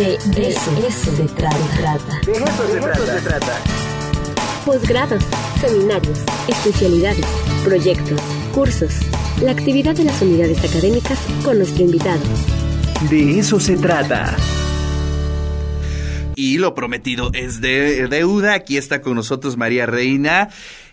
De 0.00 0.14
eso, 0.14 1.14
se 1.14 1.24
trata. 1.24 2.20
De 2.24 2.32
eso 2.32 3.04
se 3.04 3.20
trata. 3.20 3.60
Posgrados, 4.64 5.22
seminarios, 5.60 6.18
especialidades, 6.48 7.26
proyectos, 7.62 8.18
cursos. 8.54 8.94
La 9.42 9.50
actividad 9.50 9.94
de 9.94 10.04
las 10.04 10.22
unidades 10.22 10.64
académicas 10.64 11.18
con 11.44 11.58
nuestro 11.58 11.84
invitado. 11.84 12.22
De 13.10 13.40
eso 13.40 13.60
se 13.60 13.76
trata. 13.76 14.34
Y 16.34 16.56
lo 16.56 16.74
prometido 16.74 17.30
es 17.34 17.60
de 17.60 18.08
deuda. 18.08 18.54
Aquí 18.54 18.78
está 18.78 19.02
con 19.02 19.16
nosotros 19.16 19.58
María 19.58 19.84
Reina, 19.84 20.48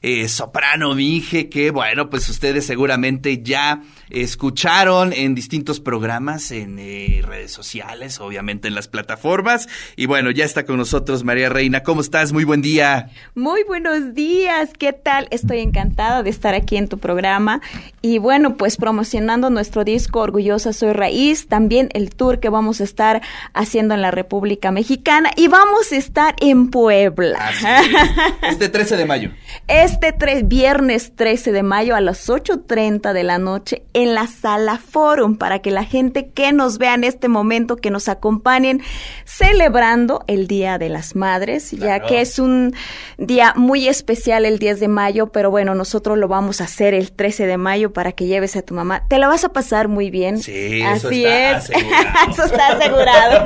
eh, 0.10 0.30
soprano 0.30 0.96
Mije, 0.96 1.50
que 1.50 1.70
bueno, 1.70 2.10
pues 2.10 2.30
ustedes 2.30 2.66
seguramente 2.66 3.44
ya 3.44 3.82
escucharon 4.10 5.12
en 5.12 5.36
distintos 5.36 5.82
programas, 5.82 6.52
en 6.52 6.80
eh, 6.80 7.22
redes 7.26 7.52
sociales, 7.52 8.22
obviamente 8.22 8.70
en 8.70 8.76
las 8.76 8.88
plataformas. 8.88 9.68
Y 9.98 10.06
bueno, 10.06 10.32
ya 10.32 10.46
está 10.46 10.66
con 10.66 10.78
nosotros 10.78 11.26
María 11.26 11.50
Reina. 11.50 11.84
¿Cómo 11.84 12.00
estás? 12.00 12.32
Muy 12.32 12.46
buen 12.46 12.62
día. 12.62 13.10
Muy 13.36 13.64
buenos 13.64 14.14
días. 14.14 14.70
¿Qué 14.80 14.94
tal? 14.94 15.28
Estoy 15.30 15.60
encantada 15.60 16.24
de 16.24 16.30
estar 16.30 16.56
aquí 16.56 16.78
en 16.78 16.88
tu 16.88 17.00
programa. 17.00 17.60
Y 18.02 18.20
bueno, 18.20 18.56
pues 18.56 18.78
promocionando 18.78 19.50
nuestro 19.50 19.84
disco 19.84 20.22
Orgullosa 20.22 20.72
Soy 20.72 20.94
Raíz, 20.94 21.48
también 21.48 21.90
el 21.92 22.16
tour 22.16 22.40
que 22.40 22.48
vamos 22.48 22.80
a 22.80 22.86
estar 22.86 23.22
haciendo 23.54 23.94
en 23.94 24.02
la 24.02 24.12
República 24.12 24.72
Mexicana 24.72 25.32
y 25.36 25.50
vamos 25.50 25.92
a 25.92 25.98
estar 25.98 26.34
en 26.40 26.70
Puebla. 26.70 27.52
Este 28.50 28.70
13 28.70 28.96
de 28.96 29.06
mayo. 29.06 29.32
Este 29.68 29.97
viernes 30.44 31.16
13 31.16 31.52
de 31.52 31.64
mayo 31.64 31.96
a 31.96 32.02
las 32.02 32.30
8.30 32.30 33.14
de 33.14 33.24
la 33.24 33.38
noche 33.38 33.84
en 33.94 34.14
la 34.14 34.28
sala 34.28 34.78
Forum 34.78 35.38
para 35.38 35.60
que 35.60 35.72
la 35.72 35.84
gente 35.84 36.30
que 36.30 36.52
nos 36.54 36.78
vea 36.78 36.94
en 36.94 37.04
este 37.04 37.28
momento, 37.28 37.76
que 37.78 37.90
nos 37.90 38.08
acompañen 38.08 38.82
celebrando 39.26 40.24
el 40.28 40.48
Día 40.48 40.78
de 40.78 40.90
las 40.90 41.16
Madres, 41.16 41.72
ya 41.72 42.02
que 42.02 42.22
es 42.22 42.40
un 42.40 42.74
día 43.18 43.54
muy 43.56 43.88
especial 43.88 44.46
el 44.46 44.60
10 44.60 44.80
de 44.80 44.88
mayo, 44.88 45.28
pero 45.28 45.52
bueno, 45.52 45.76
nosotros 45.76 46.18
lo 46.18 46.28
vamos 46.28 46.62
a 46.62 46.66
hacer 46.66 46.94
el 46.94 47.12
13 47.12 47.48
de 47.48 47.58
mayo 47.58 47.92
para 47.94 48.12
que 48.12 48.26
lleves 48.26 48.56
a 48.56 48.62
tu 48.62 48.74
mamá. 48.74 49.04
Te 49.08 49.18
la 49.18 49.28
vas 49.28 49.44
a 49.44 49.50
pasar 49.50 49.88
muy 49.88 50.10
bien. 50.10 50.40
Sí, 50.40 50.82
Así 50.84 51.26
eso 51.26 51.28
está 51.28 51.52
es. 51.52 51.58
asegurado. 51.58 52.30
eso 52.32 52.44
está 52.46 52.68
asegurado. 52.68 53.44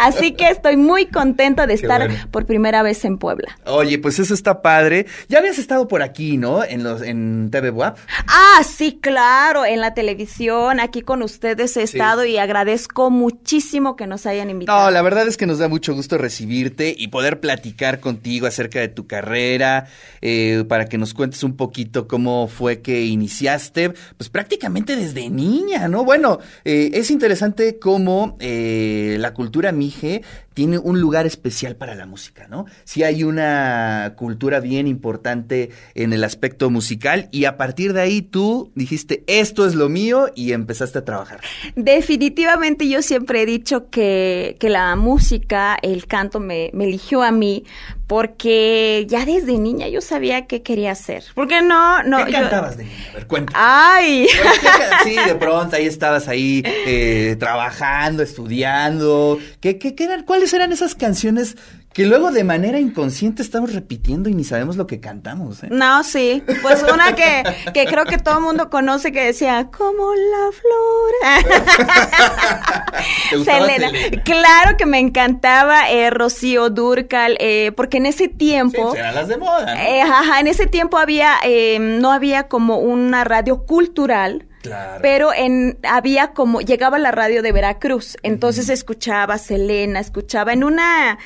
Así 0.00 0.32
que 0.32 0.48
estoy 0.48 0.76
muy 0.76 1.06
contenta 1.06 1.66
de 1.66 1.74
estar 1.74 2.06
bueno. 2.08 2.26
por 2.30 2.46
primera 2.46 2.82
vez 2.82 3.04
en 3.04 3.18
Puebla. 3.18 3.58
Oye, 3.66 3.98
pues 3.98 4.18
eso 4.18 4.34
está 4.34 4.62
padre. 4.62 5.06
Ya 5.28 5.40
habías 5.54 5.58
estado 5.58 5.86
por 5.86 6.02
aquí, 6.02 6.36
¿no? 6.36 6.64
En 6.64 6.82
los 6.82 7.02
en 7.02 7.48
TV 7.50 7.70
WAP. 7.70 7.96
Ah, 8.26 8.62
sí, 8.64 8.98
claro, 9.00 9.64
en 9.64 9.80
la 9.80 9.94
televisión, 9.94 10.80
aquí 10.80 11.02
con 11.02 11.22
ustedes 11.22 11.76
he 11.76 11.82
estado 11.82 12.24
y 12.24 12.38
agradezco 12.38 13.10
muchísimo 13.10 13.94
que 13.94 14.06
nos 14.06 14.26
hayan 14.26 14.50
invitado. 14.50 14.84
No, 14.84 14.90
la 14.90 15.02
verdad 15.02 15.28
es 15.28 15.36
que 15.36 15.46
nos 15.46 15.58
da 15.58 15.68
mucho 15.68 15.94
gusto 15.94 16.18
recibirte 16.18 16.94
y 16.96 17.08
poder 17.08 17.38
platicar 17.40 18.00
contigo 18.00 18.46
acerca 18.46 18.80
de 18.80 18.88
tu 18.88 19.06
carrera, 19.06 19.86
eh, 20.22 20.64
para 20.68 20.86
que 20.86 20.98
nos 20.98 21.14
cuentes 21.14 21.44
un 21.44 21.56
poquito 21.56 22.08
cómo 22.08 22.48
fue 22.48 22.80
que 22.80 23.04
iniciaste, 23.04 23.90
pues 24.16 24.30
prácticamente 24.30 24.96
desde 24.96 25.30
niña, 25.30 25.86
¿no? 25.86 26.04
Bueno, 26.04 26.40
eh, 26.64 26.90
es 26.94 27.10
interesante 27.10 27.78
cómo 27.78 28.36
eh, 28.40 29.16
la 29.20 29.34
cultura 29.34 29.70
mije 29.70 30.22
tiene 30.54 30.78
un 30.78 31.00
lugar 31.00 31.26
especial 31.26 31.76
para 31.76 31.94
la 31.94 32.06
música, 32.06 32.46
¿no? 32.48 32.64
Sí 32.84 33.02
hay 33.02 33.24
una 33.24 34.14
cultura 34.16 34.60
bien 34.60 34.86
importante 34.86 35.43
en 35.48 36.12
el 36.12 36.24
aspecto 36.24 36.70
musical 36.70 37.28
y 37.32 37.44
a 37.44 37.56
partir 37.56 37.92
de 37.92 38.00
ahí 38.00 38.22
tú 38.22 38.70
dijiste, 38.74 39.22
esto 39.26 39.66
es 39.66 39.74
lo 39.74 39.88
mío 39.88 40.28
y 40.34 40.52
empezaste 40.52 40.98
a 40.98 41.04
trabajar. 41.04 41.40
Definitivamente 41.76 42.88
yo 42.88 43.02
siempre 43.02 43.42
he 43.42 43.46
dicho 43.46 43.88
que, 43.90 44.56
que 44.58 44.68
la 44.68 44.96
música, 44.96 45.76
el 45.82 46.06
canto 46.06 46.40
me, 46.40 46.70
me 46.74 46.84
eligió 46.84 47.22
a 47.22 47.30
mí 47.30 47.64
porque 48.06 49.06
ya 49.08 49.24
desde 49.24 49.58
niña 49.58 49.88
yo 49.88 50.00
sabía 50.00 50.46
qué 50.46 50.62
quería 50.62 50.92
hacer. 50.92 51.24
Porque 51.34 51.62
no, 51.62 52.02
no. 52.02 52.24
¿Qué 52.24 52.32
yo- 52.32 52.38
cantabas 52.40 52.76
de 52.76 52.84
niña? 52.84 52.96
A 53.10 53.14
ver, 53.14 53.26
cuéntame. 53.26 53.58
Ay. 53.60 54.26
Bueno, 54.36 54.50
¿qué 54.60 54.66
ca- 54.66 54.98
Sí, 55.04 55.16
de 55.26 55.34
pronto 55.36 55.76
ahí 55.76 55.86
estabas 55.86 56.28
ahí 56.28 56.62
eh, 56.64 57.36
trabajando, 57.38 58.22
estudiando. 58.22 59.38
¿Qué, 59.60 59.78
qué, 59.78 59.94
qué 59.94 60.04
eran, 60.04 60.24
¿Cuáles 60.24 60.52
eran 60.52 60.72
esas 60.72 60.94
canciones 60.94 61.56
que 61.94 62.04
luego 62.04 62.32
de 62.32 62.42
manera 62.44 62.78
inconsciente 62.80 63.40
estamos 63.40 63.72
repitiendo 63.72 64.28
y 64.28 64.34
ni 64.34 64.42
sabemos 64.44 64.76
lo 64.76 64.86
que 64.86 64.98
cantamos? 65.00 65.62
eh? 65.62 65.68
No, 65.70 66.02
sí. 66.02 66.42
Pues 66.60 66.82
una 66.82 67.14
que, 67.14 67.44
que 67.72 67.86
creo 67.86 68.04
que 68.04 68.18
todo 68.18 68.38
el 68.38 68.44
mundo 68.44 68.68
conoce 68.68 69.12
que 69.12 69.24
decía, 69.24 69.68
como 69.70 70.12
la 70.14 70.50
flor. 70.52 71.44
¿Te 73.30 73.36
gustaba 73.36 73.60
Selena. 73.66 73.90
Selena? 73.90 74.22
Claro 74.24 74.76
que 74.76 74.86
me 74.86 74.98
encantaba 74.98 75.88
eh, 75.90 76.10
Rocío 76.10 76.68
Durcal, 76.70 77.36
eh, 77.40 77.72
porque 77.76 77.98
en 77.98 78.06
ese 78.06 78.28
tiempo... 78.28 78.88
pues 78.88 78.98
eran 78.98 79.14
las 79.14 79.28
de 79.28 79.36
moda. 79.36 79.74
¿no? 79.74 79.80
eh, 79.80 80.02
ajá, 80.02 80.40
en 80.40 80.48
ese 80.48 80.66
tiempo 80.66 80.98
había, 80.98 81.34
eh, 81.44 81.78
no 81.78 82.10
había 82.12 82.48
como 82.48 82.78
una 82.78 83.24
radio 83.24 83.64
cultural, 83.66 84.46
Claro. 84.62 84.98
pero 85.02 85.32
en 85.34 85.78
había 85.86 86.28
como 86.32 86.62
llegaba 86.62 86.98
la 86.98 87.10
radio 87.10 87.42
de 87.42 87.52
Veracruz, 87.52 88.16
entonces 88.22 88.70
escuchaba 88.70 89.36
Selena, 89.36 90.00
escuchaba 90.00 90.54
en 90.54 90.64
una 90.64 91.18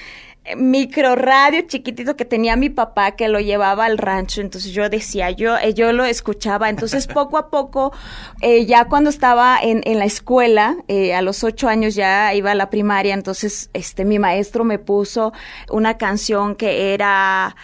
micro 0.57 1.15
radio 1.15 1.63
chiquitito 1.67 2.17
que 2.17 2.25
tenía 2.25 2.57
mi 2.57 2.71
papá 2.71 3.13
que 3.13 3.29
lo 3.29 3.41
llevaba 3.41 3.85
al 3.85 3.99
rancho, 3.99 4.41
entonces 4.41 4.73
yo 4.73 4.89
decía, 4.89 5.31
yo 5.31 5.57
eh, 5.59 5.75
yo 5.75 5.93
lo 5.93 6.05
escuchaba, 6.05 6.69
entonces 6.69 7.07
poco 7.19 7.39
a 7.39 7.51
poco 7.51 7.93
eh, 8.41 8.67
ya 8.67 8.87
cuando 8.87 9.11
estaba 9.11 9.59
en, 9.61 9.83
en 9.85 9.99
la 9.99 10.05
escuela, 10.05 10.77
eh, 10.89 11.15
a 11.15 11.23
los 11.23 11.45
ocho 11.45 11.69
años 11.69 11.95
ya 11.95 12.35
iba 12.35 12.53
a 12.53 12.55
la 12.55 12.71
primaria, 12.71 13.15
entonces 13.15 13.71
este 13.73 14.05
mi 14.05 14.19
maestro 14.19 14.65
me 14.65 14.79
puso 14.79 15.33
una 15.71 15.99
canción 15.99 16.55
que 16.55 16.95
era 16.95 17.55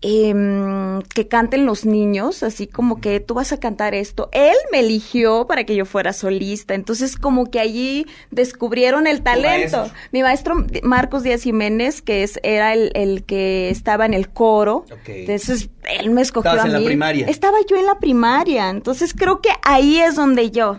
em, 0.00 1.02
que 1.02 1.28
canten 1.28 1.66
los 1.66 1.84
niños, 1.84 2.42
así 2.42 2.66
como 2.66 3.00
que 3.00 3.20
tú 3.20 3.34
vas 3.34 3.52
a 3.52 3.58
cantar 3.58 3.94
esto. 3.94 4.28
Él 4.32 4.54
me 4.70 4.80
eligió 4.80 5.46
para 5.46 5.64
que 5.64 5.74
yo 5.74 5.84
fuera 5.84 6.12
solista, 6.12 6.74
entonces 6.74 7.16
como 7.16 7.50
que 7.50 7.60
allí 7.60 8.06
descubrieron 8.30 9.06
el 9.06 9.22
talento. 9.22 9.78
maestro? 9.78 9.98
Mi 10.12 10.22
maestro 10.22 10.66
Marcos 10.82 11.22
Díaz 11.22 11.42
Jiménez, 11.42 12.02
que 12.02 12.22
es, 12.22 12.38
era 12.42 12.72
el, 12.74 12.90
el 12.94 13.24
que 13.24 13.70
estaba 13.70 14.06
en 14.06 14.14
el 14.14 14.28
coro, 14.28 14.84
entonces 15.06 15.70
él 16.00 16.10
me 16.10 16.22
escogió 16.22 16.50
Estabas 16.50 16.72
a 16.72 16.76
en 16.76 16.82
la 16.82 16.86
primaria. 16.86 17.26
Estaba 17.26 17.58
yo 17.68 17.76
en 17.76 17.86
la 17.86 17.98
primaria, 17.98 18.70
entonces 18.70 19.14
creo 19.14 19.40
que 19.40 19.50
ahí 19.62 19.98
es 19.98 20.14
donde 20.14 20.50
yo... 20.50 20.78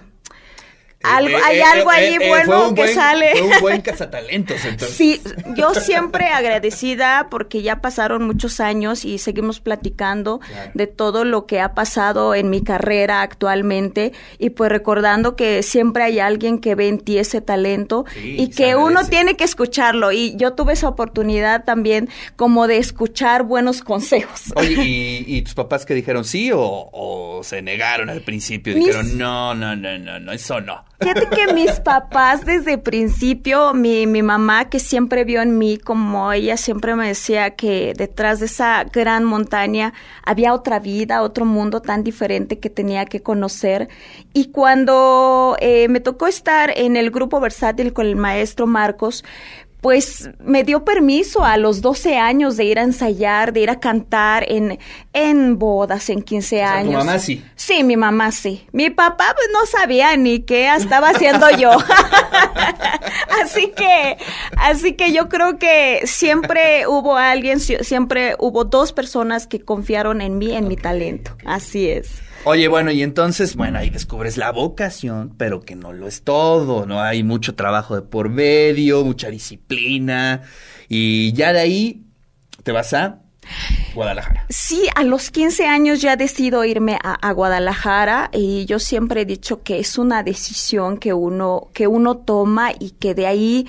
Algo, 1.03 1.37
Eh, 1.37 1.41
hay 1.45 1.57
eh, 1.59 1.63
algo 1.63 1.91
eh, 1.91 1.95
allí 1.95 2.15
eh, 2.23 2.27
bueno 2.27 2.69
que 2.75 2.81
buen- 2.81 2.93
sale. 2.93 3.31
Fue 3.31 3.41
un 3.41 3.61
buen 3.61 3.81
cazatalentos, 3.81 4.65
entonces. 4.65 4.97
Sí, 4.97 5.21
yo 5.55 5.73
siempre 5.73 6.25
agradecida 6.27 7.27
porque 7.31 7.61
ya 7.61 7.81
pasaron 7.81 8.25
muchos 8.27 8.59
años 8.59 9.05
y 9.05 9.17
seguimos 9.17 9.59
platicando 9.61 10.39
Claro. 10.39 10.71
de 10.73 10.87
todo 10.87 11.23
lo 11.25 11.45
que 11.45 11.61
ha 11.61 11.73
pasado 11.73 12.35
en 12.35 12.49
mi 12.49 12.61
carrera 12.63 13.21
actualmente 13.21 14.11
y 14.37 14.49
pues 14.51 14.69
recordando 14.69 15.35
que 15.35 15.63
siempre 15.63 16.03
hay 16.03 16.19
alguien 16.19 16.59
que 16.59 16.75
ve 16.75 16.87
en 16.89 16.99
ti 16.99 17.17
ese 17.17 17.39
talento 17.41 18.05
Sí, 18.13 18.35
y 18.37 18.49
que 18.49 18.75
uno 18.75 19.05
tiene 19.07 19.35
que 19.37 19.43
escucharlo 19.45 20.11
y 20.11 20.35
yo 20.35 20.53
tuve 20.53 20.73
esa 20.73 20.89
oportunidad 20.89 21.63
también 21.63 22.09
como 22.35 22.67
de 22.67 22.77
escuchar 22.77 23.43
buenos 23.43 23.81
consejos. 23.83 24.51
Oye, 24.55 24.73
¿y, 24.83 25.23
y 25.37 25.41
tus 25.43 25.53
papás 25.53 25.85
que 25.85 25.93
dijeron 25.93 26.25
sí 26.25 26.51
o, 26.51 26.59
o 26.91 27.41
se 27.43 27.61
negaron 27.61 28.09
al 28.09 28.21
principio? 28.21 28.73
Mis- 28.75 28.85
Dijeron, 28.85 29.17
no, 29.17 29.53
no, 29.53 29.75
no, 29.75 29.97
no, 29.97 30.19
no, 30.19 30.31
eso 30.31 30.59
no. 30.59 30.83
Fíjate 30.99 31.29
que 31.29 31.53
mis 31.53 31.79
papás 31.79 32.45
desde 32.45 32.77
principio, 32.77 33.73
mi, 33.73 34.05
mi 34.05 34.21
mamá 34.21 34.69
que 34.69 34.79
siempre 34.79 35.23
vio 35.23 35.41
en 35.41 35.57
mí 35.57 35.77
como 35.77 36.31
ella 36.33 36.57
siempre 36.57 36.93
me 36.95 37.07
decía 37.07 37.51
que 37.51 37.93
detrás 37.95 38.39
de 38.39 38.47
esa 38.47 38.83
gran 38.83 39.23
montaña 39.23 39.93
había 40.25 40.53
otra 40.53 40.79
vida, 40.79 41.21
otro 41.21 41.45
mundo 41.45 41.81
tan 41.81 42.03
diferente 42.03 42.59
que 42.59 42.69
tenía 42.69 43.05
que 43.05 43.21
conocer. 43.21 43.87
Y 44.33 44.51
cuando 44.51 45.55
eh, 45.61 45.87
me 45.87 46.01
tocó 46.01 46.27
estar 46.27 46.71
en 46.75 46.97
el 46.97 47.11
grupo 47.11 47.39
versátil 47.39 47.93
con 47.93 48.05
el 48.05 48.17
maestro 48.17 48.67
Marcos, 48.67 49.23
pues 49.81 50.29
me 50.39 50.63
dio 50.65 50.83
permiso 50.83 51.45
a 51.45 51.55
los 51.55 51.81
12 51.81 52.17
años 52.17 52.57
de 52.57 52.65
ir 52.65 52.79
a 52.79 52.83
ensayar, 52.83 53.53
de 53.53 53.61
ir 53.61 53.69
a 53.69 53.79
cantar 53.79 54.43
en, 54.51 54.77
en 55.13 55.57
bodas, 55.57 56.09
en 56.09 56.21
15 56.21 56.47
sea, 56.49 56.71
tu 56.71 56.77
años. 56.79 57.05
mamá 57.05 57.17
sí. 57.19 57.43
Sí, 57.55 57.83
mi 57.85 57.95
mamá 57.95 58.31
sí. 58.31 58.67
Mi 58.73 58.89
papá 58.89 59.33
pues 59.35 59.47
no 59.53 59.65
sabía 59.65 60.17
ni 60.17 60.39
qué 60.41 60.73
estaba 60.75 61.09
haciendo 61.09 61.49
yo. 61.57 61.71
así 63.43 63.71
que, 63.75 64.17
así 64.57 64.93
que 64.93 65.11
yo 65.13 65.29
creo 65.29 65.57
que 65.57 66.01
siempre 66.05 66.87
hubo 66.87 67.15
alguien, 67.17 67.59
si- 67.59 67.77
siempre 67.83 68.35
hubo 68.39 68.65
dos 68.65 68.91
personas 68.93 69.47
que 69.47 69.61
confiaron 69.61 70.21
en 70.21 70.37
mí, 70.37 70.53
en 70.55 70.67
mi 70.67 70.75
talento. 70.75 71.35
Así 71.45 71.89
es. 71.89 72.09
Oye, 72.45 72.67
bueno, 72.69 72.91
y 72.91 73.03
entonces, 73.03 73.55
bueno, 73.55 73.79
ahí 73.79 73.89
descubres 73.89 74.37
la 74.37 74.51
vocación, 74.51 75.35
pero 75.37 75.61
que 75.61 75.75
no 75.75 75.91
lo 75.91 76.07
es 76.07 76.23
todo, 76.23 76.85
¿no? 76.85 77.01
Hay 77.01 77.23
mucho 77.23 77.55
trabajo 77.55 77.95
de 77.95 78.01
por 78.01 78.29
medio, 78.29 79.03
mucha 79.03 79.29
disciplina, 79.29 80.43
y 80.87 81.33
ya 81.33 81.51
de 81.51 81.59
ahí 81.59 82.03
te 82.63 82.71
vas 82.71 82.93
a 82.93 83.19
Guadalajara. 83.93 84.45
Sí, 84.49 84.87
a 84.95 85.03
los 85.03 85.31
15 85.31 85.67
años 85.67 86.01
ya 86.01 86.15
decido 86.15 86.63
irme 86.63 86.97
a, 87.03 87.13
a 87.15 87.31
Guadalajara 87.33 88.29
y 88.31 88.65
yo 88.65 88.79
siempre 88.79 89.21
he 89.21 89.25
dicho 89.25 89.63
que 89.63 89.79
es 89.79 89.97
una 89.97 90.23
decisión 90.23 90.97
que 90.97 91.13
uno, 91.13 91.69
que 91.73 91.87
uno 91.87 92.17
toma 92.17 92.71
y 92.79 92.91
que 92.91 93.15
de 93.15 93.27
ahí 93.27 93.67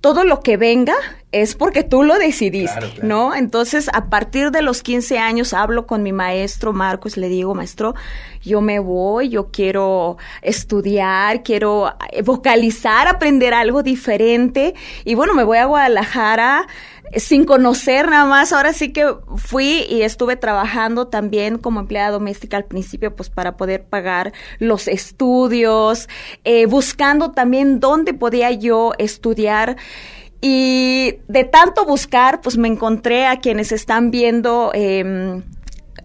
todo 0.00 0.24
lo 0.24 0.40
que 0.40 0.56
venga 0.56 0.94
es 1.32 1.54
porque 1.54 1.84
tú 1.84 2.02
lo 2.02 2.18
decidiste, 2.18 2.78
Claro, 2.78 2.92
claro. 2.94 3.08
¿no? 3.08 3.34
Entonces, 3.34 3.88
a 3.92 4.06
partir 4.06 4.50
de 4.50 4.62
los 4.62 4.82
15 4.82 5.18
años 5.18 5.52
hablo 5.52 5.86
con 5.86 6.02
mi 6.02 6.12
maestro 6.12 6.72
Marcos, 6.72 7.16
le 7.16 7.28
digo, 7.28 7.54
maestro, 7.54 7.94
yo 8.42 8.60
me 8.60 8.78
voy, 8.78 9.28
yo 9.28 9.50
quiero 9.50 10.16
estudiar, 10.42 11.42
quiero 11.42 11.92
eh, 12.10 12.22
vocalizar, 12.22 13.06
aprender 13.06 13.54
algo 13.54 13.82
diferente. 13.82 14.74
Y 15.04 15.14
bueno, 15.14 15.34
me 15.34 15.44
voy 15.44 15.58
a 15.58 15.66
Guadalajara 15.66 16.66
sin 17.16 17.44
conocer 17.44 18.08
nada 18.08 18.24
más. 18.24 18.52
Ahora 18.52 18.72
sí 18.72 18.92
que 18.92 19.14
fui 19.36 19.84
y 19.88 20.02
estuve 20.02 20.36
trabajando 20.36 21.08
también 21.08 21.58
como 21.58 21.80
empleada 21.80 22.10
doméstica 22.10 22.56
al 22.56 22.64
principio, 22.64 23.14
pues 23.14 23.30
para 23.30 23.56
poder 23.56 23.84
pagar 23.84 24.32
los 24.58 24.88
estudios, 24.88 26.08
eh, 26.44 26.66
buscando 26.66 27.32
también 27.32 27.80
dónde 27.80 28.14
podía 28.14 28.50
yo 28.50 28.92
estudiar. 28.98 29.76
Y 30.42 31.16
de 31.28 31.44
tanto 31.44 31.84
buscar, 31.84 32.40
pues 32.40 32.56
me 32.56 32.68
encontré 32.68 33.26
a 33.26 33.40
quienes 33.40 33.72
están 33.72 34.10
viendo 34.10 34.70
eh, 34.72 35.42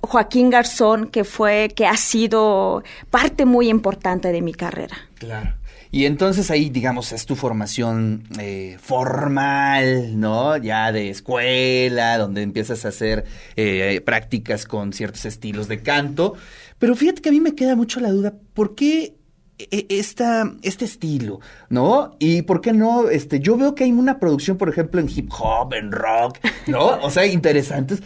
Joaquín 0.02 0.50
Garzón, 0.50 1.08
que 1.08 1.24
fue, 1.24 1.72
que 1.76 1.86
ha 1.86 1.98
sido 1.98 2.84
parte 3.10 3.46
muy 3.46 3.70
importante 3.70 4.32
de 4.32 4.42
mi 4.42 4.54
carrera. 4.54 4.98
Claro. 5.16 5.54
Y 5.96 6.08
entonces 6.08 6.52
ahí, 6.52 6.70
digamos, 6.70 7.14
es 7.14 7.26
tu 7.26 7.38
formación 7.38 8.24
eh, 8.38 8.76
formal, 8.82 10.20
¿no? 10.20 10.58
Ya 10.58 10.92
de 10.92 11.10
escuela, 11.10 12.18
donde 12.18 12.42
empiezas 12.42 12.84
a 12.84 12.90
hacer 12.90 13.24
eh, 13.56 14.02
prácticas 14.06 14.66
con 14.66 14.92
ciertos 14.92 15.24
estilos 15.24 15.70
de 15.70 15.82
canto. 15.82 16.34
Pero 16.80 16.98
fíjate 16.98 17.22
que 17.22 17.30
a 17.30 17.32
mí 17.32 17.40
me 17.40 17.56
queda 17.56 17.78
mucho 17.78 18.02
la 18.02 18.12
duda, 18.12 18.34
¿por 18.54 18.76
qué 18.76 19.16
esta, 19.58 20.52
este 20.64 20.86
estilo, 20.86 21.40
¿no? 21.70 22.16
Y 22.20 22.42
por 22.42 22.60
qué 22.62 22.74
no, 22.74 23.10
este, 23.10 23.40
yo 23.40 23.56
veo 23.58 23.74
que 23.74 23.86
hay 23.86 23.92
una 23.92 24.20
producción, 24.20 24.58
por 24.58 24.68
ejemplo, 24.70 25.00
en 25.00 25.10
hip 25.10 25.32
hop, 25.40 25.74
en 25.74 25.92
rock, 25.92 26.40
¿no? 26.68 26.86
O 27.06 27.10
sea, 27.10 27.26
interesantes. 27.26 28.02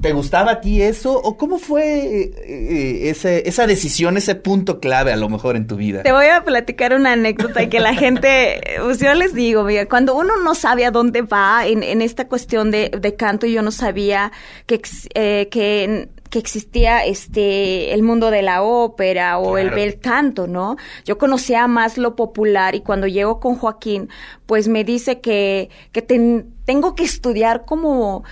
¿Te 0.00 0.12
gustaba 0.12 0.52
a 0.52 0.60
ti 0.60 0.80
eso? 0.80 1.12
¿O 1.20 1.36
cómo 1.36 1.58
fue 1.58 1.98
eh, 2.22 2.32
eh, 2.46 3.10
ese- 3.10 3.46
esa 3.48 3.66
decisión, 3.66 4.16
ese 4.16 4.34
punto 4.34 4.80
clave 4.80 5.12
a 5.12 5.16
lo 5.16 5.28
mejor 5.28 5.56
en 5.56 5.66
tu 5.66 5.76
vida? 5.76 6.02
Te 6.02 6.12
voy 6.12 6.26
a 6.26 6.44
platicar 6.44 6.94
una 6.94 7.12
anécdota 7.12 7.68
que 7.68 7.80
la 7.80 7.94
gente, 7.94 8.60
pues 8.82 8.98
yo 8.98 9.12
les 9.14 9.34
digo, 9.34 9.64
mira, 9.64 9.86
cuando 9.86 10.14
uno 10.16 10.38
no 10.42 10.54
sabe 10.54 10.86
a 10.86 10.90
dónde 10.90 11.22
va 11.22 11.66
en, 11.66 11.82
en 11.82 12.00
esta 12.00 12.26
cuestión 12.28 12.70
de, 12.70 12.90
de 12.90 13.14
canto, 13.16 13.46
yo 13.46 13.60
no 13.62 13.70
sabía 13.70 14.32
que, 14.66 14.80
eh, 15.14 15.48
que, 15.50 16.08
que 16.30 16.38
existía 16.38 17.04
este 17.04 17.92
el 17.94 18.02
mundo 18.02 18.30
de 18.30 18.42
la 18.42 18.62
ópera 18.62 19.38
o 19.38 19.58
el 19.58 19.70
bel 19.70 20.00
canto, 20.00 20.46
¿no? 20.46 20.76
Yo 21.04 21.18
conocía 21.18 21.66
más 21.66 21.98
lo 21.98 22.16
popular 22.16 22.74
y 22.74 22.80
cuando 22.80 23.06
llego 23.06 23.40
con 23.40 23.56
Joaquín, 23.56 24.08
pues 24.46 24.68
me 24.68 24.84
dice 24.84 25.20
que, 25.20 25.70
que 25.92 26.02
ten- 26.02 26.54
tengo 26.64 26.94
que 26.94 27.04
estudiar 27.04 27.64
como 27.64 28.24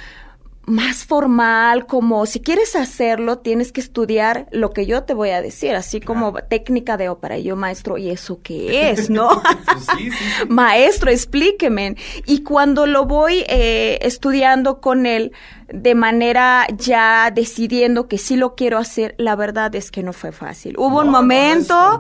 más 0.67 1.05
formal, 1.05 1.85
como 1.85 2.25
si 2.25 2.41
quieres 2.41 2.75
hacerlo, 2.75 3.37
tienes 3.41 3.71
que 3.71 3.83
estudiar 3.83 4.47
lo 4.51 4.71
que 4.71 4.87
yo 4.87 5.03
te 5.03 5.13
voy 5.13 5.29
a 5.29 5.43
decir, 5.43 5.75
así 5.75 6.01
como 6.01 6.33
técnica 6.33 6.97
de 6.97 7.11
ópera. 7.11 7.37
Y 7.37 7.43
yo, 7.43 7.55
maestro, 7.55 7.99
¿y 7.99 8.09
eso 8.09 8.41
qué 8.43 8.89
es, 8.93 9.11
no? 9.11 9.43
Pues 9.43 9.85
sí, 9.99 10.11
sí, 10.11 10.17
sí. 10.41 10.45
Maestro, 10.49 11.11
explíqueme. 11.11 11.97
Y 12.25 12.43
cuando 12.45 12.87
lo 12.87 13.05
voy 13.05 13.45
eh, 13.47 13.99
estudiando 14.01 14.81
con 14.81 15.05
él, 15.05 15.33
de 15.73 15.95
manera 15.95 16.67
ya 16.77 17.31
decidiendo 17.35 18.09
que 18.09 18.19
sí 18.19 18.37
lo 18.37 18.55
quiero 18.55 18.79
hacer, 18.79 19.15
la 19.19 19.37
verdad 19.37 19.75
es 19.75 19.91
que 19.91 20.03
no 20.03 20.13
fue 20.13 20.33
fácil. 20.33 20.75
Hubo 20.79 21.01
No, 21.03 21.07
un 21.07 21.11
momento, 21.11 21.99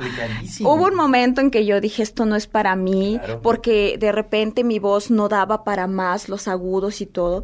hubo 0.61 0.87
un 0.87 0.94
momento 0.94 1.40
en 1.40 1.50
que 1.50 1.64
yo 1.64 1.81
dije, 1.81 2.02
esto 2.02 2.26
no 2.26 2.37
es 2.37 2.46
para 2.46 2.76
mí, 2.76 3.19
Claro. 3.25 3.40
porque 3.43 3.96
de 3.99 4.12
repente 4.12 4.64
mi 4.64 4.78
voz 4.78 5.11
no 5.11 5.28
daba 5.28 5.64
para 5.64 5.87
más, 5.87 6.28
los 6.28 6.49
agudos 6.49 7.00
y 7.00 7.06
todo. 7.06 7.43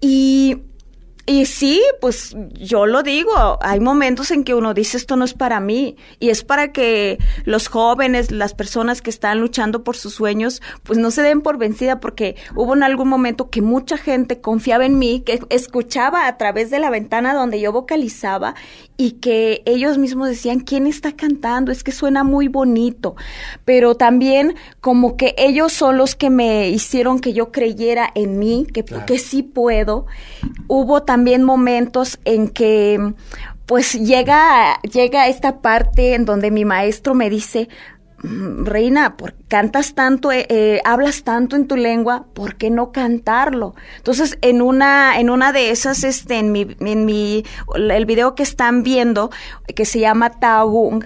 Y, 0.00 0.58
y 1.26 1.46
sí, 1.46 1.80
pues 2.00 2.34
yo 2.54 2.86
lo 2.86 3.02
digo, 3.02 3.58
hay 3.62 3.78
momentos 3.80 4.30
en 4.30 4.42
que 4.44 4.54
uno 4.54 4.74
dice, 4.74 4.96
esto 4.96 5.16
no 5.16 5.24
es 5.24 5.34
para 5.34 5.60
mí, 5.60 5.96
y 6.18 6.30
es 6.30 6.42
para 6.42 6.72
que 6.72 7.18
los 7.44 7.68
jóvenes, 7.68 8.30
las 8.32 8.54
personas 8.54 9.02
que 9.02 9.10
están 9.10 9.40
luchando 9.40 9.84
por 9.84 9.96
sus 9.96 10.14
sueños, 10.14 10.60
pues 10.82 10.98
no 10.98 11.10
se 11.10 11.22
den 11.22 11.40
por 11.40 11.58
vencida, 11.58 12.00
porque 12.00 12.36
hubo 12.56 12.74
en 12.74 12.82
algún 12.82 13.08
momento 13.08 13.50
que 13.50 13.62
mucha 13.62 13.96
gente 13.96 14.40
confiaba 14.40 14.84
en 14.84 14.98
mí, 14.98 15.20
que 15.24 15.40
escuchaba 15.50 16.26
a 16.26 16.36
través 16.38 16.70
de 16.70 16.80
la 16.80 16.90
ventana 16.90 17.34
donde 17.34 17.60
yo 17.60 17.72
vocalizaba, 17.72 18.54
y 18.96 19.12
que 19.12 19.62
ellos 19.64 19.98
mismos 19.98 20.28
decían, 20.28 20.60
¿quién 20.60 20.86
está 20.86 21.12
cantando? 21.12 21.72
Es 21.72 21.82
que 21.82 21.90
suena 21.92 22.22
muy 22.24 22.46
bonito. 22.46 23.16
Pero 23.64 23.96
también 23.96 24.54
como 24.80 25.16
que 25.16 25.34
ellos 25.38 25.72
son 25.72 25.96
los 25.96 26.14
que 26.14 26.30
me 26.30 26.68
hicieron 26.68 27.18
que 27.18 27.32
yo 27.32 27.50
creyera 27.50 28.10
en 28.14 28.38
mí, 28.38 28.66
que, 28.72 28.84
Claro. 28.84 29.06
que 29.06 29.18
sí 29.18 29.42
puedo. 29.42 30.06
Hubo 30.68 31.02
también 31.12 31.42
momentos 31.42 32.18
en 32.24 32.48
que 32.48 33.12
pues 33.66 33.92
llega, 33.92 34.80
llega 34.80 35.28
esta 35.28 35.60
parte 35.60 36.14
en 36.14 36.24
donde 36.24 36.50
mi 36.50 36.64
maestro 36.64 37.14
me 37.14 37.28
dice, 37.28 37.68
"Mm, 38.22 38.64
Reina, 38.64 39.18
por, 39.18 39.34
cantas 39.46 39.94
tanto, 39.94 40.32
eh, 40.32 40.46
eh, 40.48 40.80
hablas 40.86 41.22
tanto 41.22 41.54
en 41.54 41.66
tu 41.68 41.76
lengua, 41.76 42.24
¿por 42.32 42.56
qué 42.56 42.70
no 42.70 42.92
cantarlo? 42.92 43.74
Entonces, 43.98 44.38
en 44.40 44.62
una, 44.62 45.20
en 45.20 45.28
una 45.28 45.52
de 45.52 45.70
esas, 45.70 46.02
este, 46.02 46.38
en 46.38 46.50
mi, 46.50 46.66
en 46.80 47.04
mi, 47.04 47.44
el 47.76 48.06
video 48.06 48.34
que 48.34 48.42
están 48.42 48.82
viendo, 48.82 49.30
que 49.76 49.84
se 49.84 50.00
llama 50.00 50.30
Tagung, 50.30 51.04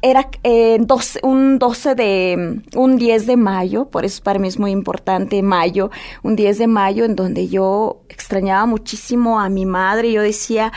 era 0.00 0.30
eh, 0.44 0.78
12 0.80 1.20
un 1.22 1.58
12 1.58 1.94
de, 1.94 2.62
un 2.76 2.96
10 2.96 3.26
de 3.26 3.36
mayo, 3.36 3.86
por 3.86 4.04
eso 4.04 4.22
para 4.22 4.38
mí 4.38 4.48
es 4.48 4.58
muy 4.58 4.70
importante 4.70 5.42
mayo, 5.42 5.90
un 6.22 6.36
10 6.36 6.58
de 6.58 6.66
mayo 6.66 7.04
en 7.04 7.16
donde 7.16 7.48
yo 7.48 8.02
extrañaba 8.08 8.66
muchísimo 8.66 9.40
a 9.40 9.48
mi 9.48 9.66
madre, 9.66 10.12
yo 10.12 10.22
decía, 10.22 10.72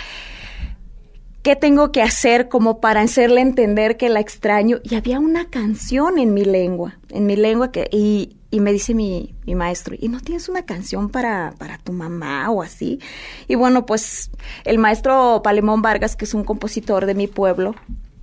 ¿qué 1.44 1.56
tengo 1.56 1.92
que 1.92 2.02
hacer 2.02 2.50
como 2.50 2.80
para 2.80 3.02
hacerle 3.02 3.42
entender 3.42 3.98
que 3.98 4.10
la 4.10 4.20
extraño? 4.20 4.80
Y 4.84 4.96
había 4.96 5.20
una 5.20 5.50
canción 5.50 6.18
en 6.18 6.34
mi 6.34 6.44
lengua, 6.44 6.98
en 7.10 7.28
mi 7.28 7.36
lengua 7.36 7.72
que, 7.72 7.90
y, 7.92 8.38
y 8.50 8.60
me 8.60 8.74
dice 8.74 8.96
mi, 8.96 9.36
mi 9.46 9.54
maestro, 9.54 9.96
¿y 10.00 10.08
no 10.08 10.20
tienes 10.20 10.50
una 10.50 10.66
canción 10.66 11.10
para, 11.10 11.54
para 11.60 11.78
tu 11.78 11.94
mamá 11.94 12.50
o 12.50 12.64
así? 12.64 13.00
Y 13.48 13.54
bueno, 13.54 13.86
pues 13.86 14.32
el 14.66 14.80
maestro 14.80 15.42
Palemón 15.44 15.84
Vargas, 15.84 16.16
que 16.16 16.26
es 16.26 16.34
un 16.34 16.44
compositor 16.44 17.06
de 17.06 17.14
mi 17.14 17.28
pueblo, 17.28 17.76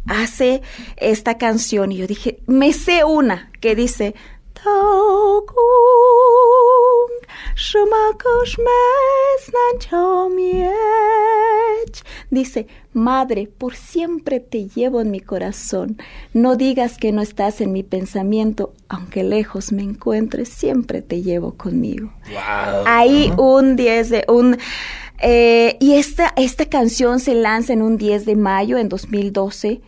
hace 0.09 0.63
esta 0.97 1.39
canción 1.39 1.93
y 1.93 1.99
yo 1.99 2.07
dije, 2.07 2.41
me 2.47 2.73
sé 2.73 3.05
una 3.05 3.51
que 3.61 3.75
dice, 3.75 4.15
Tagung, 4.55 5.55
shumakush 7.55 8.59
mes 8.59 9.53
nanchomiech". 9.55 10.69
Dice, 12.31 12.67
Madre, 12.93 13.47
por 13.47 13.77
siempre 13.77 14.41
te 14.41 14.69
llevo 14.69 15.01
en 15.01 15.13
mi 15.13 15.21
corazón. 15.21 15.99
No 16.35 16.57
digas 16.57 16.99
que 16.99 17.13
no 17.13 17.23
estás 17.23 17.61
en 17.61 17.73
mi 17.73 17.85
pensamiento, 17.85 18.73
aunque 18.89 19.23
lejos 19.23 19.71
me 19.73 19.83
encuentres, 19.83 20.49
siempre 20.49 21.03
te 21.03 21.23
llevo 21.23 21.55
conmigo. 21.55 22.13
Wow. 22.29 22.85
Ahí 22.87 23.33
un 23.37 23.77
10 23.77 24.11
de 24.11 24.25
un 24.29 24.59
eh, 25.21 25.77
y 25.81 25.95
esta 25.95 26.33
esta 26.37 26.67
canción 26.67 27.21
se 27.21 27.35
lanza 27.35 27.73
en 27.73 27.83
un 27.83 27.97
10 27.97 28.25
de 28.25 28.37
mayo 28.37 28.79
en 28.79 28.89
2012. 28.89 29.81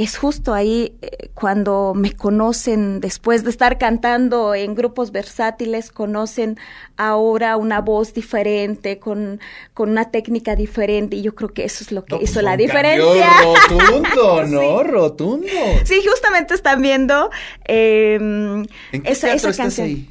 Es 0.00 0.16
justo 0.16 0.54
ahí 0.54 0.96
eh, 1.02 1.28
cuando 1.34 1.92
me 1.94 2.12
conocen 2.14 3.00
después 3.00 3.44
de 3.44 3.50
estar 3.50 3.76
cantando 3.76 4.54
en 4.54 4.74
grupos 4.74 5.12
versátiles, 5.12 5.90
conocen 5.90 6.56
ahora 6.96 7.58
una 7.58 7.82
voz 7.82 8.14
diferente, 8.14 8.98
con, 8.98 9.40
con 9.74 9.90
una 9.90 10.10
técnica 10.10 10.56
diferente, 10.56 11.16
y 11.16 11.22
yo 11.22 11.34
creo 11.34 11.50
que 11.52 11.64
eso 11.64 11.84
es 11.84 11.92
lo 11.92 12.06
que 12.06 12.14
No, 12.16 12.22
hizo 12.22 12.32
pues, 12.32 12.44
la 12.44 12.56
diferencia. 12.56 13.30
Rotundo, 13.68 14.42
¿no? 14.46 14.82
Rotundo. 14.84 15.46
Sí, 15.84 16.00
justamente 16.08 16.54
están 16.54 16.80
viendo 16.80 17.28
eh, 17.68 18.14
¿En 18.14 18.66
qué 19.02 19.12
esa, 19.12 19.34
esa 19.34 19.50
estás 19.50 19.56
canción. 19.58 19.86
ahí? 19.86 20.10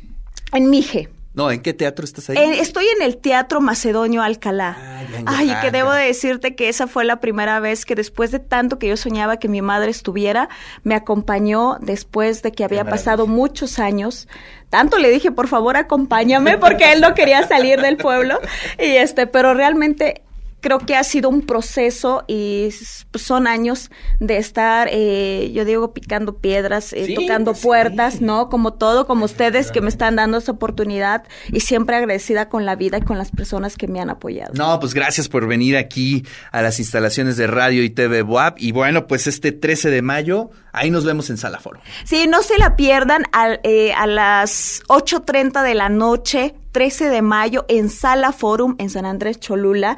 En 0.53 0.69
Mije. 0.69 1.10
No, 1.39 1.51
¿en 1.51 1.62
qué 1.62 1.74
teatro 1.74 2.03
estás 2.03 2.29
ahí? 2.29 2.38
Eh, 2.38 2.60
estoy 2.60 2.84
en 2.98 3.01
el 3.01 3.15
Teatro 3.15 3.62
Macedonio 3.62 4.22
Alcalá. 4.22 4.75
Ah, 4.77 5.03
ya 5.08 5.24
Ay, 5.25 5.53
que 5.62 5.72
debo 5.72 5.93
de 5.93 6.08
decirte 6.08 6.53
que 6.53 6.67
esa 6.67 6.86
fue 6.86 7.05
la 7.05 7.22
primera 7.22 7.62
vez 7.62 7.86
que 7.86 7.96
después 7.96 8.31
de 8.31 8.39
tanto 8.39 8.77
que 8.77 8.89
yo 8.89 8.98
soñaba 8.98 9.38
que 9.38 9.48
mi 9.48 9.62
madre 9.62 9.89
estuviera, 9.89 10.50
me 10.84 10.96
acompañó 10.96 11.77
después 11.79 12.41
de 12.41 12.51
que 12.51 12.65
había 12.65 12.84
pasado 12.84 13.25
muchos 13.25 13.79
años. 13.79 14.27
Tanto 14.69 14.98
le 14.98 15.10
dije, 15.10 15.31
por 15.31 15.48
favor, 15.48 15.77
acompáñame, 15.77 16.58
porque 16.58 16.91
él 16.91 17.00
no 17.00 17.13
quería 17.13 17.48
salir 17.48 17.79
del 17.79 17.96
pueblo. 17.96 18.41
Y 18.77 18.98
este, 18.98 19.25
pero 19.25 19.53
realmente 19.53 20.24
creo 20.61 20.79
que 20.79 20.95
ha 20.95 21.03
sido 21.03 21.29
un 21.29 21.41
proceso 21.41 22.23
y 22.27 22.69
son 23.15 23.47
años 23.47 23.89
de 24.19 24.37
estar, 24.37 24.89
eh, 24.91 25.51
yo 25.53 25.65
digo, 25.65 25.93
picando 25.93 26.37
piedras, 26.37 26.93
eh, 26.93 27.05
Sí, 27.05 27.13
tocando 27.15 27.51
pues, 27.51 27.63
puertas, 27.63 28.15
sí. 28.15 28.23
¿no? 28.23 28.49
Como 28.49 28.73
todo, 28.73 29.07
como 29.07 29.25
ustedes 29.25 29.71
que 29.71 29.81
me 29.81 29.89
están 29.89 30.15
dando 30.15 30.37
esa 30.37 30.51
oportunidad 30.51 31.23
y 31.51 31.61
siempre 31.61 31.95
agradecida 31.95 32.49
con 32.49 32.65
la 32.65 32.75
vida 32.75 32.97
y 32.97 33.01
con 33.01 33.17
las 33.17 33.31
personas 33.31 33.77
que 33.77 33.87
me 33.87 33.99
han 34.01 34.09
apoyado. 34.09 34.53
No, 34.53 34.79
pues 34.79 34.93
gracias 34.93 35.29
por 35.29 35.47
venir 35.47 35.77
aquí 35.77 36.25
a 36.51 36.61
las 36.61 36.79
instalaciones 36.79 37.37
de 37.37 37.47
radio 37.47 37.83
y 37.83 37.89
TV 37.89 38.21
Boab. 38.21 38.55
Y 38.57 38.71
bueno, 38.71 39.07
pues 39.07 39.27
este 39.27 39.51
13 39.51 39.89
de 39.89 40.01
mayo, 40.01 40.49
ahí 40.73 40.91
nos 40.91 41.05
vemos 41.05 41.29
en 41.29 41.37
Sala 41.37 41.59
Foro. 41.59 41.79
Sí, 42.05 42.27
no 42.27 42.41
se 42.43 42.57
la 42.57 42.75
pierdan 42.75 43.23
al- 43.31 43.59
eh, 43.63 43.93
a 43.93 44.07
las 44.07 44.81
8.30 44.87 45.63
de 45.63 45.73
la 45.75 45.89
noche, 45.89 46.55
13 46.71 47.09
de 47.09 47.21
mayo, 47.21 47.65
en 47.67 47.89
Sala 47.89 48.31
Forum, 48.31 48.75
en 48.77 48.89
San 48.89 49.05
Andrés 49.05 49.39
Cholula. 49.39 49.97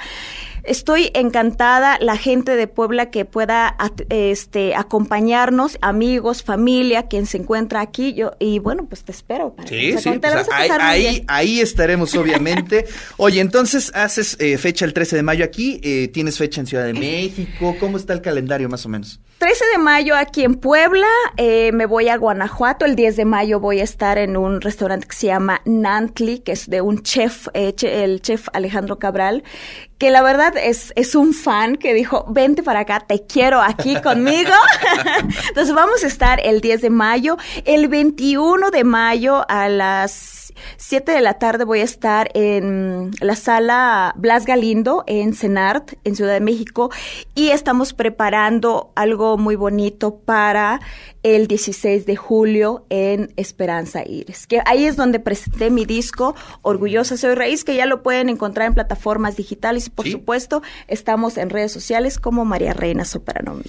Estoy 0.64 1.10
encantada, 1.14 1.98
la 2.00 2.18
gente 2.18 2.56
de 2.56 2.68
Puebla 2.68 3.10
que 3.10 3.26
pueda 3.26 3.76
este, 4.10 4.76
acompañarnos, 4.76 5.78
amigos, 5.82 6.44
familia, 6.44 7.04
quien 7.08 7.26
se 7.26 7.38
encuentra 7.38 7.82
aquí. 7.82 8.14
Yo, 8.14 8.32
y 8.40 8.60
bueno, 8.60 8.86
pues 8.88 9.04
te 9.04 9.12
espero. 9.12 9.54
para 9.56 9.68
Sí, 9.68 9.98
sí, 9.98 10.10
pues 10.20 10.48
ahí, 10.52 10.70
ahí, 10.80 11.24
ahí 11.28 11.60
estaremos, 11.60 12.16
obviamente. 12.16 12.86
Oye, 13.18 13.42
entonces 13.42 13.92
haces 13.96 14.38
eh, 14.40 14.58
fecha 14.58 14.86
el 14.86 14.94
13 14.94 15.16
de 15.18 15.24
mayo 15.24 15.44
aquí, 15.46 15.80
eh, 15.84 16.08
tienes 16.10 16.38
fecha 16.38 16.62
en 16.62 16.68
Ciudad 16.68 16.86
de 16.86 16.94
México, 16.94 17.76
¿cómo 17.80 17.98
está 17.98 18.14
el 18.14 18.22
calendario 18.22 18.70
más 18.70 18.86
o 18.86 18.90
menos? 18.90 19.20
13 19.40 19.66
de 19.72 19.78
mayo 19.80 20.16
aquí 20.16 20.44
en 20.44 20.54
Puebla, 20.54 21.08
eh, 21.38 21.72
me 21.74 21.88
voy 21.88 22.10
a 22.10 22.18
Guanajuato, 22.18 22.86
el 22.86 22.96
10 22.96 23.16
de 23.16 23.26
mayo 23.26 23.60
voy 23.60 23.80
a 23.80 23.84
estar 23.84 24.20
en 24.20 24.38
un 24.38 24.62
restaurante 24.62 25.08
que 25.08 25.16
se 25.16 25.28
llama 25.28 25.62
Nantli, 25.66 26.40
que 26.40 26.52
es 26.52 26.70
de 26.70 26.82
un 26.82 27.02
chef, 27.02 27.48
eh, 27.56 27.74
che- 27.74 28.04
el 28.04 28.22
chef 28.22 28.50
Alejandro 28.54 29.00
Cabral, 29.00 29.44
que 30.02 30.10
la 30.10 30.24
verdad 30.24 30.58
es, 30.58 30.94
es 30.96 31.14
un 31.14 31.32
fan 31.32 31.76
que 31.76 31.94
dijo, 31.94 32.26
vente 32.28 32.64
para 32.64 32.80
acá, 32.80 33.02
te 33.02 33.22
quiero 33.28 33.62
aquí 33.62 33.96
conmigo. 34.02 34.50
Entonces 35.50 35.76
vamos 35.76 36.04
a 36.04 36.08
estar 36.08 36.40
el 36.44 36.60
10 36.60 36.82
de 36.82 36.90
mayo, 36.90 37.38
el 37.66 37.88
21 37.88 38.72
de 38.72 38.84
mayo 38.84 39.46
a 39.48 39.70
las 39.70 40.41
7 40.78 41.12
de 41.12 41.22
la 41.22 41.36
tarde 41.36 41.64
voy 41.64 41.80
a 41.80 41.84
estar 41.84 42.30
en 42.34 43.12
la 43.20 43.36
sala 43.36 44.14
Blas 44.18 44.46
Galindo 44.46 45.04
en 45.08 45.34
Senart, 45.34 45.94
en 46.04 46.16
Ciudad 46.16 46.34
de 46.34 46.40
México, 46.42 46.90
y 47.36 47.50
estamos 47.50 47.94
preparando 47.94 48.92
algo 48.96 49.38
muy 49.38 49.56
bonito 49.56 50.16
para 50.18 50.80
el 51.24 51.48
16 51.48 52.06
de 52.08 52.16
julio 52.16 52.86
en 52.90 53.32
Esperanza 53.38 54.04
Iris, 54.08 54.48
que 54.48 54.60
ahí 54.66 54.86
es 54.86 54.96
donde 54.96 55.20
presenté 55.20 55.70
mi 55.70 55.86
disco 55.86 56.34
Orgullosa 56.64 57.16
Soy 57.16 57.36
Raíz, 57.36 57.64
que 57.64 57.76
ya 57.76 57.86
lo 57.86 58.02
pueden 58.02 58.28
encontrar 58.30 58.68
en 58.68 58.74
plataformas 58.74 59.36
digitales 59.36 59.88
y 59.88 59.90
por 59.92 60.06
Sí. 60.06 60.12
supuesto 60.14 60.64
estamos 60.88 61.38
en 61.38 61.52
redes 61.52 61.72
sociales 61.72 62.18
como 62.18 62.44
María 62.44 62.74
Reina 62.74 63.06
Soprano. 63.06 63.60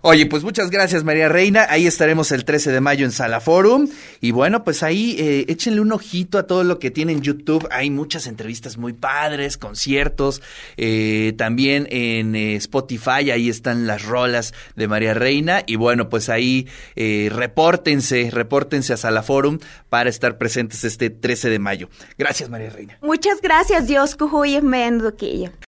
Oye, 0.00 0.24
pues 0.24 0.42
muchas 0.42 0.70
gracias 0.70 1.04
María 1.04 1.28
Reina, 1.28 1.66
ahí 1.68 1.86
estaremos 1.86 2.32
el 2.32 2.46
13 2.46 2.72
de 2.72 2.80
mayo 2.80 3.04
en 3.04 3.12
Sala 3.12 3.40
Forum 3.40 3.88
y 4.22 4.30
bueno, 4.30 4.64
pues 4.64 4.82
ahí 4.82 5.14
eh, 5.18 5.44
échenle 5.48 5.82
un 5.82 5.92
ojito 5.92 6.31
a 6.38 6.46
todo 6.46 6.64
lo 6.64 6.78
que 6.78 6.90
tiene 6.90 7.12
en 7.12 7.22
YouTube, 7.22 7.66
hay 7.70 7.90
muchas 7.90 8.26
entrevistas 8.26 8.76
muy 8.76 8.92
padres, 8.92 9.56
conciertos, 9.56 10.42
eh, 10.76 11.34
también 11.36 11.86
en 11.90 12.34
eh, 12.34 12.56
Spotify, 12.56 13.30
ahí 13.30 13.48
están 13.48 13.86
las 13.86 14.04
rolas 14.04 14.54
de 14.76 14.88
María 14.88 15.14
Reina 15.14 15.62
y 15.66 15.76
bueno, 15.76 16.08
pues 16.08 16.28
ahí 16.28 16.68
eh, 16.96 17.30
repórtense, 17.32 18.30
repórtense 18.30 18.92
a 18.92 18.96
Sala 18.96 19.22
Forum 19.22 19.58
para 19.88 20.10
estar 20.10 20.38
presentes 20.38 20.84
este 20.84 21.10
13 21.10 21.50
de 21.50 21.58
mayo. 21.58 21.88
Gracias 22.18 22.48
María 22.48 22.70
Reina. 22.70 22.98
Muchas 23.02 23.40
gracias, 23.40 23.86
Dios, 23.86 24.16
Cujuy, 24.16 24.60
Mendoquillo. 24.60 25.50